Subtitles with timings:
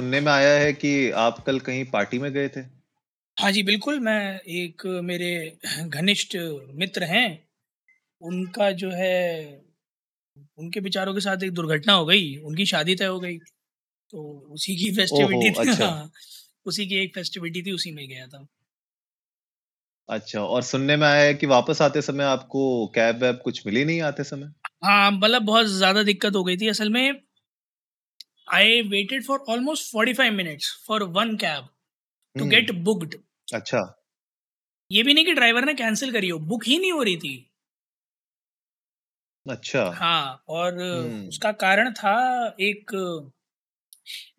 [0.00, 2.62] सुनने में आया है कि आप कल कहीं पार्टी में गए थे?
[3.36, 5.30] हाँ जी बिल्कुल। मैं एक मेरे
[5.86, 6.36] घनिष्ठ
[6.74, 7.26] मित्र हैं।
[8.22, 9.16] उनका जो है
[10.58, 13.38] उनके बेचारों के साथ एक दुर्घटना हो गई। उनकी शादी तय हो गई।
[14.12, 16.10] तो उसी की फेस्टिविटी थी अच्छा। हाँ,
[16.66, 18.46] उसी की एक फेस्टिविटी थी उसी में गया था।
[20.08, 22.62] अच्छा और सुनने में आया है कि वापस आते समय आपको
[22.94, 24.52] कैब वैब कुछ मिली नहीं आते समय?
[24.84, 27.20] हाँ मतलब बहुत ज़्यादा दिक्कत हो गई थी असल में।
[28.54, 31.68] I waited for almost forty five minutes for one cab
[32.36, 33.14] to get booked
[33.54, 33.78] अच्छा।
[34.90, 37.46] ये भी नहीं कि ड्राइवर ने कैंसिल करी हो बुक ही नहीं हो रही थी।
[39.46, 42.14] अच्छा। हाँ और हम्म। उसका कारण था
[42.60, 42.90] एक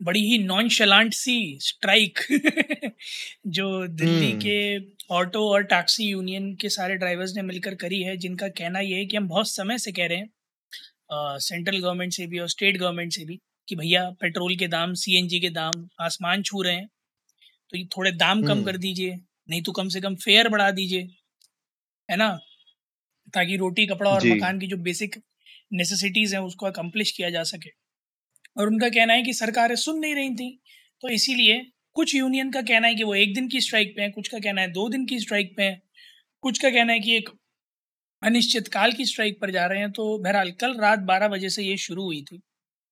[0.03, 2.20] बड़ी ही नॉन शलांट सी स्ट्राइक
[3.48, 8.18] जो दिल्ली हम्म। के ऑटो और टैक्सी यूनियन के सारे ड्राइवर्स ने मिलकर करी है
[8.18, 10.30] जिनका कहना यह है कि हम बहुत समय से कह रहे हैं
[11.40, 15.40] सेंट्रल गवर्नमेंट से भी और स्टेट गवर्नमेंट से भी। कि भैया पेट्रोल के दाम सीएनजी
[15.40, 16.88] के दाम आसमान छू रहे हैं
[17.70, 20.72] तो ये थोड़े दाम कम हम्म। कर दीजिए नहीं तो कम से कम फेयर बढ़ा
[20.72, 21.02] दीजिए
[22.09, 22.40] है ना?
[23.34, 25.16] ताकि रोटी कपड़ा और मकान की जो बेसिक
[25.73, 27.70] नेसेसिटीज़ हैं उसको अकम्प्लिश किया जा सके।
[28.58, 30.62] और उनका कहना है कि सरकारें सुन नहीं रही थी
[31.02, 34.12] तो इसीलिए कुछ यूनियन का कहना है कि वो एक दिन की स्ट्राइक पे हैं
[34.12, 35.81] कुछ का कहना है दो दिन की स्ट्राइक पे हैं
[36.42, 37.30] कुछ का कहना है कि एक
[38.23, 41.64] अनिश्चित काल की स्ट्राइक पर जा रहे हैं तो बहरहाल कल रात बारह बजे से
[41.64, 42.42] ये शुरू हुई थी।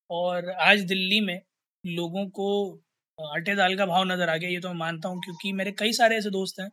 [0.09, 1.39] और आज दिल्ली में
[1.83, 2.49] लोगों को
[3.19, 5.91] आटे दाल का भाव नज़र आ गया, ये तो मैं मानता हूँ, क्योंकि मेरे कई
[5.93, 6.69] सारे ऐसे दोस्त हैं,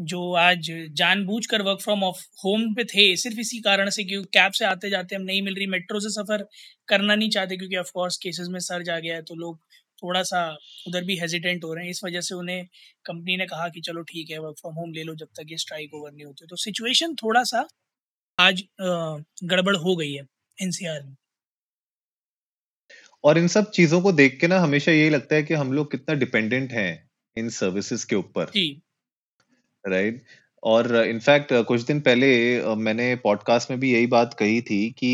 [0.00, 4.52] जो आज जानबूझकर वर्क फ्रॉम ऑफ़ होम पे थे, सिर्फ़ इसी कारण से क्योंकि कैब
[4.52, 6.46] से आते जाते हम नहीं मिल रही मेट्रो से सफ़र
[6.88, 9.58] करना नहीं चाहते, क्योंकि ऑफ़ कोर्स केसेस में सर्ज आ गया है तो लोग
[10.02, 10.46] थोड़ा सा
[10.88, 12.66] उधर भी हेजिटेंट हो रहे हैं, इस वजह से उन्हें
[13.06, 15.56] कंपनी ने कहा कि चलो ठीक है वर्क फ्रॉम होम ले लो जब तक ये
[15.58, 17.66] स्ट्राइक ओवर नहीं होती तो सिचुएशन थोड़ा सा
[18.38, 20.24] आज गड़बड़ हो गई है
[20.58, 21.14] एनसीआर में।
[23.24, 25.90] और इन सब चीज़ों को देख के ना हमेशा यही लगता है कि हम लोग
[25.90, 26.90] कितना डिपेंडेंट हैं
[27.36, 28.80] इन सर्विसेज़ के ऊपर। जी।
[29.84, 30.22] राइट
[30.62, 32.28] और इनफैक्ट कुछ दिन पहले
[32.58, 35.10] अ, मैंने पॉडकास्ट में भी यही बात कही थी कि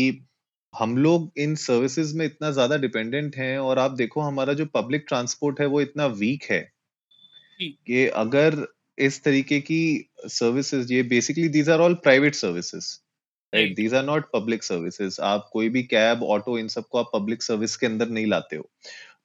[0.73, 5.05] हम लोग इन सर्विसेज़ में इतना ज़्यादा डिपेंडेंट हैं और आप देखो हमारा जो पब्लिक
[5.07, 6.61] ट्रांसपोर्ट है वो इतना वीक है
[7.59, 8.55] जी। कि अगर
[8.97, 9.79] इस तरीके की
[10.29, 12.87] सर्विसेज़ ये basically these are all private services
[13.55, 17.43] right these are not public services आप कोई भी कैब ऑटो इन सबको आप पब्लिक
[17.43, 18.69] सर्विस के अंदर नहीं लाते हो।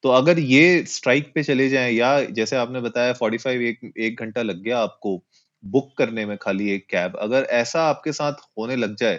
[0.05, 4.43] तो अगर ये स्ट्राइक पे चले जाएँ या जैसे आपने बताया 45 एक एक घंटा
[4.43, 5.17] लग गया आपको
[5.65, 9.17] बुक करने में खाली एक कैब अगर ऐसा आपके साथ होने लग जाए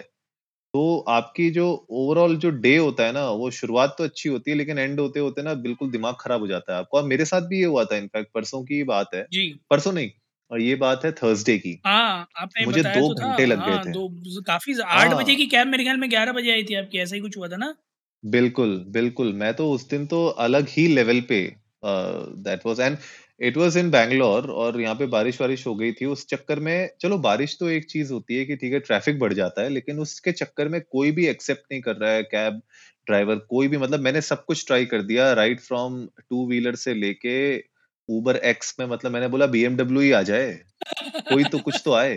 [0.74, 4.56] तो आपकी जो ओवरऑल जो डे होता है ना वो शुरुआत तो अच्छी होती है
[4.56, 7.42] लेकिन एंड होते होते ना बिल्कुल दिमाग खराब हो जाता है आपको। और मेरे साथ
[7.48, 10.10] भी ये हुआ था इनफैक्ट परसों की बात है। जी। परसों नहीं
[10.52, 13.80] और ये बात है थर्सडे की। हाँ आपने मुझे दो तो घंटे लग गए हाँ
[13.80, 14.08] थे। दो
[14.42, 17.14] काफ़ी आठ हाँ। बजे की कैब मेरे ख्याल में ग्यारह बजे आई थी आपकी ऐसा
[17.14, 17.74] ही कुछ हुआ था ना?
[18.24, 21.40] बिल्कुल बिल्कुल। मैं तो उस दिन तो अलग ही लेवल पे
[21.84, 22.96] that was and
[23.40, 26.88] it was in Bangalore और यहाँ पे बारिश वारिश हो गई थी। उस चक्कर में
[27.00, 29.98] चलो बारिश तो एक चीज़ होती है कि ठीक है ट्रैफ़िक बढ़ जाता है लेकिन
[30.00, 32.60] उसके चक्कर में कोई भी एक्सेप्ट नहीं कर रहा है कैब
[33.06, 36.94] ड्राइवर कोई भी मतलब मैंने सब कुछ ट्राई कर दिया राइट फ्रॉम टू व्हीलर से
[36.94, 37.36] लेके
[38.08, 40.52] उबर एक्स में मतलब मैंने बोला बीएमडब्ल्यू ही आ जाए।
[41.28, 42.16] कोई तो कुछ तो आए।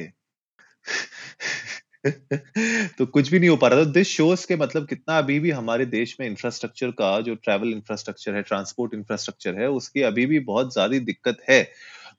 [2.98, 5.52] तो कुछ भी नहीं हो पा रहा था। दिस शोज़ के मतलब कितना अभी भी
[5.52, 10.40] हमारे देश में इंफ्रास्ट्रक्चर का जो ट्रैवल इंफ्रास्ट्रक्चर है ट्रांसपोर्ट इंफ्रास्ट्रक्चर है, उसकी अभी भी
[10.46, 11.64] बहुत ज़्यादा दिक्कत है।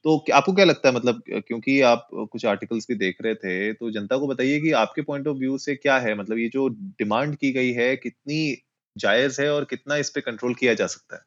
[0.04, 3.90] तो आपको क्या लगता है मतलब क्योंकि आप कुछ आर्टिकल्स भी देख रहे थे तो
[3.92, 6.14] जनता को बताइए कि आपके पॉइंट ऑफ़ व्यू से क्या है?
[6.16, 8.56] मतलब ये जो डिमांड की गई है, कितनी
[8.96, 11.22] जायज़ है और कितना इस पे कंट्रोल किया जा सकता है?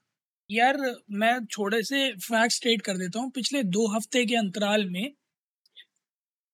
[0.50, 0.78] यार
[1.13, 5.12] मैं थोड़े से फैक्ट स्टेट कर देता हूँ। पिछले दो हफ़्ते के अंतराल में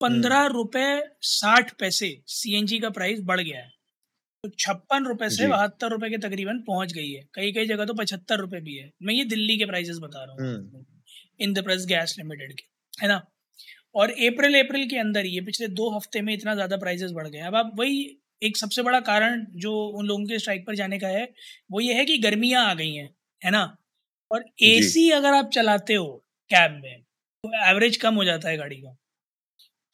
[0.01, 0.87] पंद्रह रुपए
[1.23, 3.69] साठ पैसे सीएनजी का प्राइस बढ़ गया है।
[4.43, 7.93] तो छप्पन रुपए से बहत्तर रुपए के तकरीबन पहुँच गई है। कई कई जगह तो
[7.93, 10.85] पचहत्तर रुपए भी है। मैं ये दिल्ली के प्राइसेस बता रहा हूँ। हम्म।
[11.39, 13.21] इंद्रप्रस्थ गैस लिमिटेड के है ना?
[13.95, 17.39] और अप्रैल अप्रैल के अंदर ये पिछले दो हफ़्ते में इतना ज़्यादा प्राइसेस बढ़ गए।
[17.41, 18.01] अब आप वही
[18.41, 21.25] एक सबसे बड़ा कारण जो उन लोगों के स्ट्राइक पर जाने का है
[21.71, 23.09] वो ये है कि गर्मियाँ आ गई हैं
[23.41, 23.65] है ना?
[24.31, 26.05] और। एसी अगर आप चलाते हो
[26.51, 27.01] कैब में
[27.43, 28.95] तो एवरेज कम हो जाता है गाड़ी का।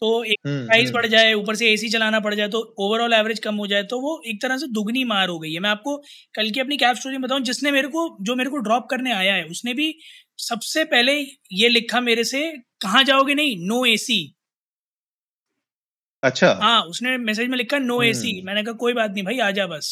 [0.02, 0.38] तो एक
[0.68, 3.84] प्राइस बढ़ जाए ऊपर से एसी चलाना पड़ जाए तो ओवरऑल एवरेज कम हो जाए
[3.86, 5.98] तो वो एक तरह से दुगनी मार हो गई है। मैं आपको
[6.36, 9.36] कल की अपनी कैब स्टोरी बताऊँ जिसने मेरे को जो मेरे को ड्रॉप करने आया
[9.36, 9.94] है उसने भी
[10.42, 11.20] सबसे पहले
[11.56, 12.52] ये लिखा मेरे से
[12.82, 13.58] कहाँ जाओगे नहीं?
[13.68, 14.22] नो एसी
[16.24, 19.50] अच्छा। हाँ उसने मैसेज में लिखा नो एसी मैंने कहा कोई बात नहीं भाई आ
[19.52, 19.88] जा बस।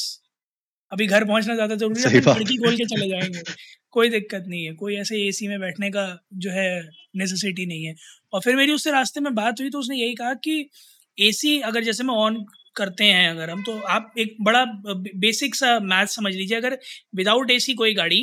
[0.92, 3.44] अभी घर पहुँचना ज़्यादा ज़रूरी है खिड़की खोल के चले जाएँगे।
[3.94, 6.70] कोई दिक्कत नहीं है कोई ऐसे एसी में बैठने का जो है
[7.16, 7.96] नेसेसिटी नहीं है।
[8.34, 10.70] और फिर मेरी उससे रास्ते में बात हुई तो उसने यही कहा कि
[11.18, 12.46] एसी अगर जैसे मैं ऑन
[12.76, 14.66] करते हैं अगर हम तो आप एक बड़ा
[15.18, 16.78] बेसिक सा मैथ समझ लीजिए अगर
[17.16, 18.22] विदाउट एसी कोई गाड़ी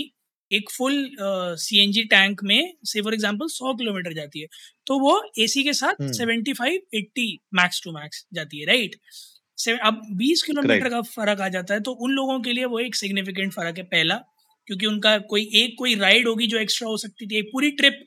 [0.51, 4.47] एक फुल सी सीएनजी टैंक में से फॉर एग्जांपल 100 किलोमीटर जाती है
[4.87, 8.97] तो वो एसी के साथ 75 80 मैक्स टू मैक्स जाती है राइट
[9.85, 12.95] अब 20 किलोमीटर का फ़र्क आ जाता है तो उन लोगों के लिए वो एक
[12.95, 14.21] सिग्निफिकेंट फ़र्क है पहला।
[14.69, 18.01] क्योंकि उनका कोई एक कोई राइड होगी जो एक्स्ट्रा हो सकती थी। एक पूरी ट्रिप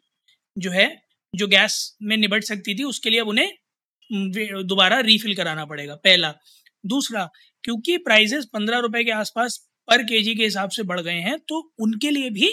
[0.57, 0.88] जो है,
[1.33, 3.51] जो गैस में निबट सकती थी, उसके लिए अब उन्हें
[4.67, 6.33] दोबारा रीफिल कराना पड़ेगा। पहला।
[6.83, 7.27] दूसरा,
[7.63, 9.57] क्योंकि प्राइजेस पंद्रह रुपए के आसपास
[9.88, 12.47] पर केजी के हिसाब से बढ़ गए हैं तो उनके लिए भी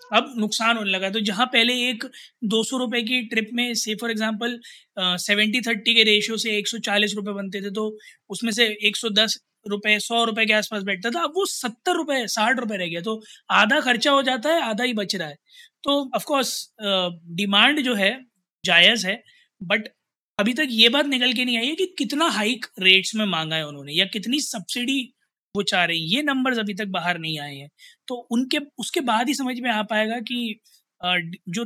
[0.00, 2.04] अब नुकसान होने लगा। तो जहाँ पहले एक
[2.44, 4.58] दो सौ रुपये की ट्रिप में से फॉर एग्जांपल
[4.98, 7.86] सेवेंटी थर्टी के रेशियो से एक सौ चालीस रुपये बनते थे तो
[8.30, 11.96] उसमें से एक सौ दस रुपए, सौ रुपए के आसपास बैठता था, अब वो सत्तर
[11.96, 13.20] रुपए, साठ रुपए रह गया तो
[13.52, 15.36] आधा खर्चा हो जाता है, आधा ही बच रहा है।
[15.84, 16.54] तो ऑफकोर्स
[17.36, 18.12] डिमांड जो है,
[18.64, 19.22] जायज़ है
[19.60, 19.88] बट
[20.38, 23.56] अभी तक ये बात निकल के नहीं आई है कि कितना हाइक रेट्स में मांगा
[23.56, 25.00] है उन्होंने, या कितनी सब्सिडी
[25.54, 27.68] वो चाह रही ये नंबर्स अभी तक बाहर नहीं आए हैं।
[28.08, 30.60] तो उनके, उसके बाद ही समझ में आ पाएगा कि
[31.00, 31.64] जो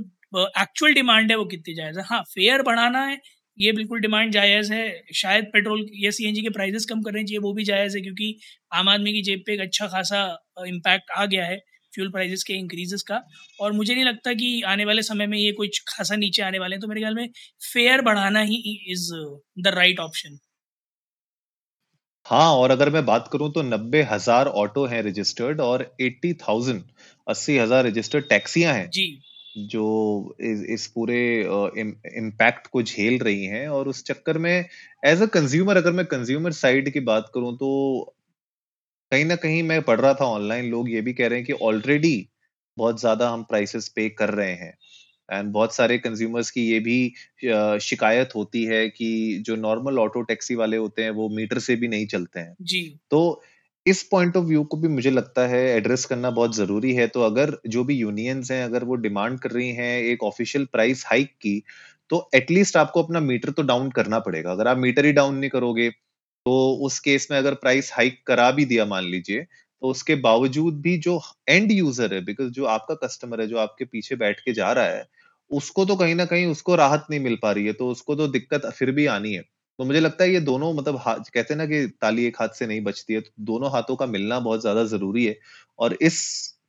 [0.61, 3.17] एक्चुअल डिमांड है वो कितनी जायज़ है। हाँ फेयर बढ़ाना है
[3.59, 4.85] ये बिल्कुल डिमांड जायज़ है।
[5.17, 8.37] शायद पेट्रोल या सीएनजी के प्राइजेस कम करने चाहिए वो भी जायज़ है क्योंकि
[8.75, 10.23] आम आदमी की जेब पे एक अच्छा खासा
[10.67, 11.59] इम्पैक्ट आ गया है
[11.93, 13.21] फ्यूल प्राइजेस के इंक्रीजेस का।
[13.61, 16.75] और मुझे नहीं लगता कि आने वाले समय में ये कुछ खासा नीचे आने वाले
[16.77, 17.29] हैं तो मेरे ख्याल में
[17.65, 18.57] फेयर बढ़ाना ही
[18.93, 19.09] इज़
[19.61, 20.39] द राइट ऑप्शन
[22.27, 26.83] हाँ और अगर मैं बात करूँ तो नब्बे हज़ार ऑटो हैं रजिस्टर्ड और एट्टी थाउज़ेंड
[27.27, 29.07] अस्सी हज़ार रजिस्टर्ड टैक्सियाँ हैं। जी।
[29.59, 31.19] जो इस, इस पूरे
[32.17, 34.53] इम्पैक्ट को झेल रही हैं और उस चक्कर में
[35.07, 38.15] एज अ कंज्यूमर अगर मैं कंज्यूमर साइड की बात करूँ तो
[39.13, 41.53] कहीं ना कहीं मैं पढ़ रहा था ऑनलाइन लोग ये भी कह रहे हैं कि
[41.65, 42.17] ऑलरेडी
[42.77, 44.73] बहुत ज़्यादा हम प्राइसेस पे कर रहे हैं।
[45.29, 46.99] एंड बहुत सारे कंज्यूमर्स की ये भी
[47.81, 49.11] शिकायत होती है कि
[49.47, 52.83] जो नॉर्मल ऑटो टैक्सी वाले होते हैं वो मीटर से भी नहीं चलते हैं। जी।
[53.11, 53.43] तो
[53.87, 57.21] इस पॉइंट ऑफ़ व्यू को भी मुझे लगता है एड्रेस करना बहुत ज़रूरी है। तो
[57.23, 61.31] अगर जो भी यूनियंस हैं, अगर वो डिमांड कर रही हैं, एक ऑफिशियल प्राइस हाइक
[61.43, 61.63] की
[62.11, 65.51] तो एटलीस्ट आपको अपना मीटर तो डाउन करना पड़ेगा। अगर आप मीटर ही डाउन नहीं
[65.51, 65.89] करोगे
[66.47, 66.53] तो
[66.87, 70.97] उस केस में अगर प्राइस हाइक करा भी दिया मान लीजिए तो उसके बावजूद भी
[71.01, 74.73] जो एंड यूज़र है बिकॉज़ जो आपका कस्टमर है, जो आपके पीछे बैठ के जा
[74.73, 75.07] रहा है,
[75.51, 78.29] उसको तो कहीं ना कहीं उसको राहत नहीं मिल पा रही है तो उसको तो
[78.29, 79.43] दिक्कत फिर भी आनी है।
[79.79, 82.67] तो मुझे लगता है ये दोनों मतलब कहते हैं ना कि ताली एक हाथ से
[82.67, 85.37] नहीं बचती है तो दोनों हाथों का मिलना बहुत ज़्यादा ज़रूरी है।
[85.79, 86.21] और इस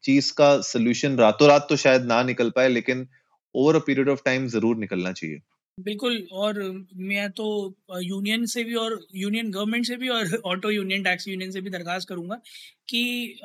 [0.03, 3.07] चीज़ का सोल्यूशन रातों रात तो शायद ना निकल पाए, लेकिन
[3.55, 5.39] over a period of time ज़रूर निकलना चाहिए।
[5.77, 6.59] बिल्कुल और
[6.97, 11.51] मैं तो यूनियन से भी और यूनियन गवर्नमेंट से भी और ऑटो यूनियन टैक्स यूनियन
[11.51, 12.35] से भी दरखास्त करूँगा
[12.89, 13.39] कि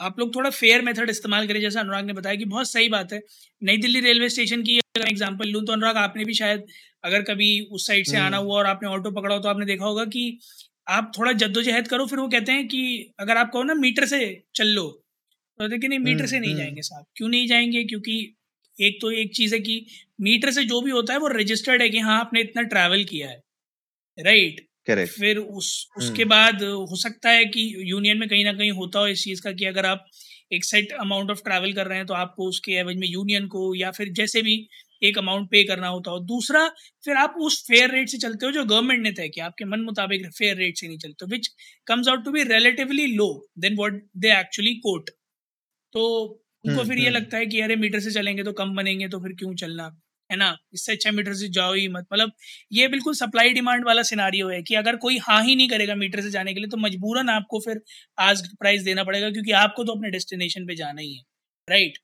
[0.00, 3.12] आप लोग थोड़ा फेयर मेथड इस्तेमाल करें जैसा अनुराग ने बताया कि बहुत सही बात
[3.12, 3.22] है
[3.62, 6.66] नई दिल्ली रेलवे स्टेशन की अगर एग्जांपल लूँ तो अनुराग आपने भी शायद
[7.04, 9.66] अगर कभी उस साइड से आना हम्म। हुआ और आपने ऑटो पकड़ा हो तो आपने
[9.66, 10.38] देखा होगा कि
[10.88, 14.20] आप थोड़ा जद्दोजहद करो फिर वो कहते हैं कि अगर आप कहो ना मीटर से
[14.54, 14.88] चल लो
[15.60, 18.35] तो देखिए नहीं मीटर से नहीं हम्म, हम्म। जाएँगे साहब क्यों नहीं जाएँगे क्योंकि
[18.80, 19.86] एक तो एक चीज़ है कि
[20.20, 23.28] मीटर से जो भी होता है वो रजिस्टर्ड है कि हाँ आपने इतना ट्रैवल किया
[23.28, 23.42] है
[24.18, 25.10] राइट Correct.
[25.10, 26.30] फिर उस उसके hmm.
[26.30, 29.52] बाद हो सकता है कि यूनियन में कहीं ना कहीं होता हो इस चीज़ का
[29.52, 30.06] कि अगर आप
[30.52, 33.74] एक सेट अमाउंट ऑफ़ ट्रैवल कर रहे हैं तो आपको उसके एवज में यूनियन को
[33.74, 34.68] या फिर जैसे भी
[35.02, 36.68] एक अमाउंट पे करना होता हो दूसरा
[37.04, 39.80] फिर आप उस फेयर रेट से चलते हो जो गवर्नमेंट ने तय किया आपके मन
[39.80, 41.48] मुताबिक फेयर रेट से नहीं चलते which
[41.86, 45.10] comes out to be relatively low than what they actually quote
[45.92, 46.06] तो
[46.66, 49.32] उनको फिर ये लगता है कि अरे मीटर से चलेंगे तो कम बनेंगे तो फिर
[49.38, 49.90] क्यों चलना?
[50.30, 50.56] है ना?
[50.74, 52.32] इससे अच्छा मीटर से जाओ ही मत। मतलब
[52.72, 56.20] ये बिल्कुल सप्लाई डिमांड वाला सिनारियो है कि अगर कोई हाँ ही नहीं करेगा मीटर
[56.20, 57.80] से जाने के लिए तो मजबूरन आपको फिर
[58.20, 61.22] आज प्राइस देना पड़ेगा क्योंकि आपको तो अपने डेस्टिनेशन पे जाना ही है
[61.68, 61.98] राइट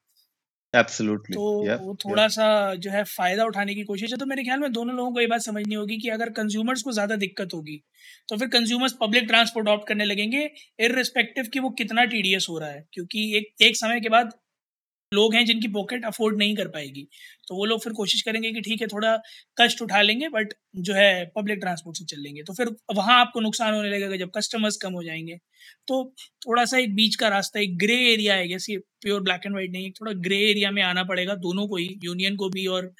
[0.74, 1.34] Absolutely.
[1.34, 2.34] तो yeah, वो थोड़ा yeah.
[2.34, 5.20] सा जो है फ़ायदा उठाने की कोशिश है। तो मेरे ख्याल में दोनों लोगों को
[5.20, 7.76] ये बात समझनी होगी कि अगर कंज्यूमर्स को ज़्यादा दिक्कत होगी
[8.28, 10.44] तो फिर कंज्यूमर्स पब्लिक ट्रांसपोर्ट ऑप्ट करने लगेंगे
[10.80, 14.32] इरिस्पेक्टिव कि वो कितना टीडीएस हो रहा है क्योंकि एक एक समय के बाद
[15.12, 17.06] लोग हैं जिनकी पॉकेट अफोर्ड नहीं कर पाएगी।
[17.48, 19.16] तो वो लोग फिर कोशिश करेंगे कि ठीक है, थोड़ा
[19.58, 23.40] कष्ट उठा लेंगे बट जो है पब्लिक ट्रांसपोर्ट से चल लेंगे। तो फिर वहाँ आपको
[23.40, 25.38] नुकसान होने लगेगा जब कस्टमर्स कम हो जाएँगे।
[25.88, 26.04] तो
[26.46, 29.70] थोड़ा सा एक बीच का रास्ता, एक ग्रे एरिया है जैसे प्योर ब्लैक एंड वाइट
[29.72, 32.92] नहीं थोड़ा ग्रे एरिया में आना पड़ेगा दोनों को ही यूनियन को भी और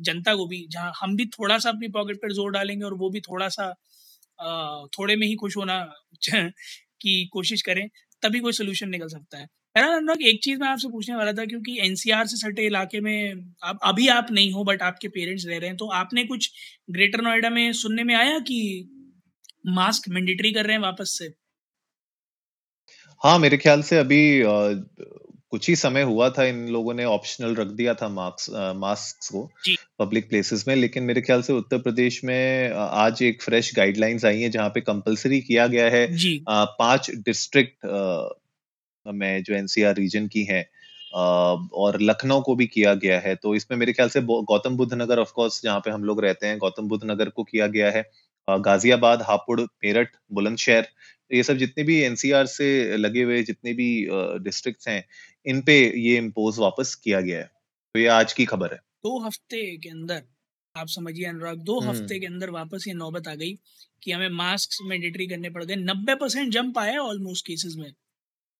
[0.00, 3.10] जनता को भी, जहाँ हम भी थोड़ा सा अपनी पॉकेट पर ज़ोर डालेंगे और वो
[3.10, 3.72] भी थोड़ा सा
[4.92, 5.78] थोड़े में ही खुश होना
[7.02, 7.88] की कोशिश करें,
[8.22, 9.46] तभी कोई सोल्यूशन निकल सकता है।
[9.84, 13.78] अनुराग एक चीज़ मैं आपसे पूछने वाला था क्योंकि एनसीआर से सटे इलाके में आप
[13.82, 16.50] अभी आप नहीं हो बट आपके पेरेंट्स रह रहे हैं तो आपने कुछ
[16.90, 18.88] ग्रेटर नोएडा में सुनने में आया कि
[19.66, 21.34] मास्क मैंडेटरी कर रहे हैं वापस से?
[23.24, 24.42] हाँ मेरे ख्याल से अभी
[25.50, 29.50] कुछ ही समय हुआ था इन लोगों ने ऑप्शनल रख दिया था मास्क मास्क को
[29.98, 34.40] पब्लिक प्लेसेस में लेकिन मेरे ख्याल से उत्तर प्रदेश में आज एक फ्रेश गाइडलाइंस आई
[34.40, 36.08] है जहाँ पे कंपलसरी किया गया है
[36.48, 37.86] पाँच डिस्ट्रिक्ट
[39.12, 40.68] में जो एनसीआर रीजन की है
[41.12, 45.18] और लखनऊ को भी किया गया है तो इसमें मेरे ख्याल से गौतम बुद्ध नगर
[45.18, 48.02] ऑफ़ कोर्स जहाँ पे हम लोग रहते हैं गौतम बुद्ध नगर को किया गया है
[48.48, 50.86] गाजियाबाद हापुड़ मेरठ बुलंदशहर
[51.30, 53.88] ये सब जितने भी एनसीआर से लगे हुए जितने भी
[54.40, 55.02] डिस्ट्रिक्ट्स हैं
[55.46, 57.50] इन पे ये इम्पोज वापस किया गया है
[57.94, 60.22] तो ये आज की खबर है दो हफ़्ते के अंदर
[60.74, 63.52] आप समझिए अनुराग दो हम्म। हफ़्ते के अंदर वापस ये नौबत आ गई
[64.02, 67.90] कि हमें मास्क मैंडेटरी करने पड़ गए नब्बे परसेंट जंप आया ऑलमोस्ट केसेस में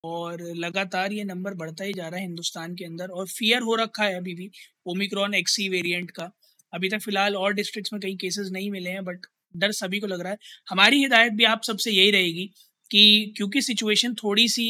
[0.05, 3.75] और लगातार ये नंबर बढ़ता ही जा रहा है हिंदुस्तान के अंदर और फियर हो
[3.77, 4.51] रखा है अभी भी
[4.87, 6.31] ओमिक्रॉन एक्सी वेरिएंट का।
[6.73, 10.07] अभी तक फ़िलहाल और डिस्ट्रिक्ट्स में कई केसेस नहीं मिले हैं बट डर सभी को
[10.07, 10.39] लग रहा है।
[10.69, 12.47] हमारी हिदायत भी आप सबसे यही रहेगी
[12.91, 14.67] कि क्योंकि सिचुएशन थोड़ी सी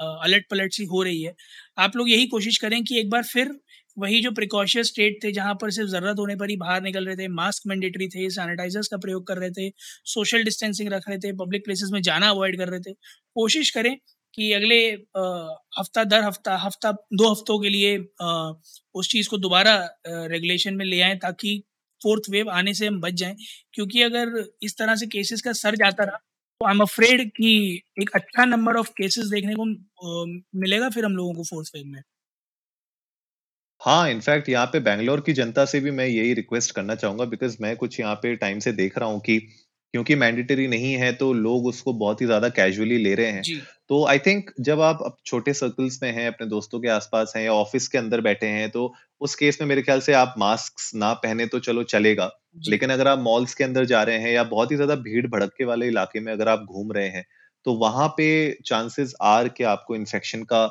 [0.00, 1.34] अलट पलट सी हो रही है,
[1.78, 3.54] आप लोग यही कोशिश करें कि एक बार फिर
[3.96, 7.16] वही जो प्रिकॉशियस स्टेट थे, जहाँ पर सिर्फ़ ज़रूरत होने पर ही बाहर निकल रहे
[7.16, 9.68] थे मास्क मैंडेटरी थे सैनिटाइजर्स का प्रयोग कर रहे थे
[10.06, 13.96] सोशल डिस्टेंसिंग रख रहे थे पब्लिक प्लेसेस में जाना अवॉइड कर रहे थे, कोशिश करें
[14.34, 14.78] कि अगले
[15.78, 17.96] हफ़्ता, दर हफ़्ता हफ़्ता, दो हफ्तों के लिए
[18.94, 19.74] उस चीज़ को दोबारा
[20.06, 21.62] रेगुलेशन में ले आएँ ताकि
[22.00, 23.36] फोर्थ वेव आने से हम बच जाएँ।
[23.74, 26.16] क्योंकि अगर इस तरह से केसेस का सर जाता रहा
[26.60, 27.52] तो आई एम अफ्रेड कि
[28.02, 29.64] एक अच्छा नंबर ऑफ़ केसेस देखने को
[30.60, 32.02] मिलेगा फिर हम लोगों को फोर्थ वेव में।
[33.80, 37.56] हाँ इनफैक्ट यहाँ पे बैंगलोर की जनता से भी मैं यही रिक्वेस्ट करना चाहूँगा बिकॉज़
[37.60, 39.38] मैं कुछ यहाँ पे टाइम से देख रहा हूँ कि
[39.94, 43.42] क्योंकि मैंडेटरी नहीं है तो लोग उसको बहुत ही ज़्यादा कैजुअली ले रहे हैं।
[43.88, 47.52] तो आई थिंक जब आप छोटे सर्कल्स में हैं अपने दोस्तों के आसपास हैं या
[47.54, 51.12] ऑफ़िस के अंदर बैठे हैं तो उस केस में मेरे ख्याल से आप मास्क ना
[51.16, 52.30] पहने तो चलो चलेगा।
[52.68, 55.64] लेकिन अगर आप मॉल्स के अंदर जा रहे हैं या बहुत ही ज़्यादा भीड़ भड़के
[55.64, 57.24] वाले इलाके में अगर आप घूम रहे हैं
[57.66, 58.28] तो वहाँ पे
[58.66, 60.66] चांसेस आर के आपको इन्फेक्शन का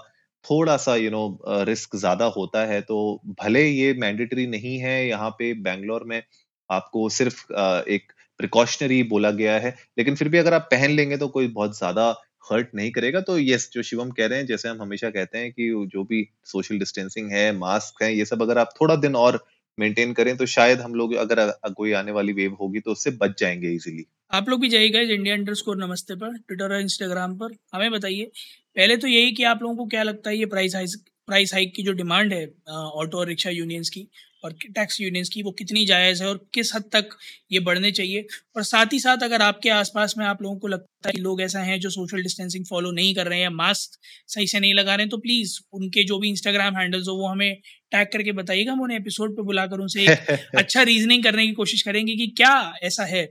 [0.46, 5.30] थोड़ा सा यू नो रिस्क ज़्यादा होता है। तो भले ये मैंडेटरी नहीं है यहाँ
[5.40, 6.22] पे बैंगलोर में
[6.70, 7.42] आपको सिर्फ़
[7.90, 8.12] एक
[8.42, 12.10] प्रिकॉशनरी बोला गया है, लेकिन फिर भी अगर आप पहन लेंगे तो कोई बहुत ज़्यादा
[12.46, 15.52] हर्ट नहीं करेगा। तो यस जो शिवम कह रहे हैं, जैसे हम हमेशा कहते हैं
[15.52, 19.44] कि जो भी सोशल डिस्टेंसिंग है मास्क है, ये सब अगर आप थोड़ा दिन और
[19.78, 23.40] मेंटेन करें तो शायद हम लोग अगर कोई आने वाली वेव होगी तो उससे बच
[23.40, 27.56] जाएँगे इजीली आप लोग भी जाइएगा इंडिया अंडर स्कोर नमस्ते पर ट्विटर और इंस्टाग्राम पर,
[27.74, 28.32] हमें बताइए।
[28.76, 31.74] पहले तो यही कि आप लोगों को क्या लगता है ये प्राइस हाइक प्राइस हाइक
[31.76, 34.08] की जो डिमांड है ऑटो और रिक्शा यूनियंस की
[34.44, 37.10] और टैक्स यूनियंस की वो कितनी जायज़ है और किस हद तक
[37.52, 41.10] ये बढ़ने चाहिए। और साथ ही साथ अगर आपके आसपास में आप लोगों को लगता
[41.10, 44.00] है कि लोग ऐसा हैं जो सोशल डिस्टेंसिंग फॉलो नहीं कर रहे हैं या मास्क
[44.28, 47.28] सही से नहीं लगा रहे हैं तो प्लीज़ उनके जो भी इंस्टाग्राम हैंडल्स हो वो
[47.28, 47.56] हमें
[47.92, 50.08] टैग करके बताइएगा। हम उन्हें एपिसोड पर बुलाकर उनसे
[50.58, 53.26] अच्छा रीजनिंग करने की कोशिश करेंगे कि क्या ऐसा है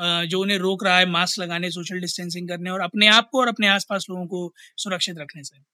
[0.00, 3.48] जो उन्हें रोक रहा है मास्क लगाने सोशल डिस्टेंसिंग करने और अपने आप को और
[3.48, 5.73] अपने आसपास लोगों को सुरक्षित रखने से।